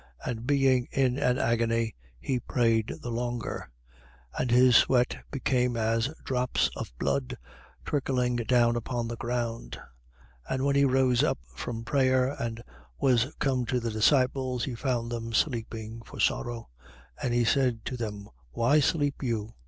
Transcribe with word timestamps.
And 0.25 0.47
being 0.47 0.87
in 0.91 1.19
an 1.19 1.37
agony, 1.37 1.93
he 2.19 2.39
prayed 2.39 2.91
the 3.03 3.11
longer. 3.11 3.69
22:44. 4.39 4.41
And 4.41 4.49
his 4.49 4.75
sweat 4.75 5.17
became 5.29 5.77
as 5.77 6.09
drops 6.23 6.71
of 6.75 6.91
blood, 6.97 7.37
trickling 7.85 8.37
down 8.37 8.75
upon 8.75 9.07
the 9.07 9.15
ground. 9.15 9.73
22:45. 10.49 10.53
And 10.55 10.65
when 10.65 10.75
he 10.75 10.85
rose 10.85 11.21
up 11.21 11.37
from 11.55 11.83
prayer 11.85 12.29
and 12.39 12.63
was 12.97 13.27
come 13.37 13.63
to 13.67 13.79
the 13.79 13.91
disciples, 13.91 14.63
he 14.63 14.73
found 14.73 15.11
them 15.11 15.33
sleeping 15.33 16.01
for 16.01 16.19
sorrow. 16.19 16.69
22:46. 17.21 17.23
And 17.25 17.33
he 17.35 17.45
said 17.45 17.85
to 17.85 17.95
them: 17.95 18.27
Why 18.53 18.79
sleep 18.79 19.21
you? 19.21 19.53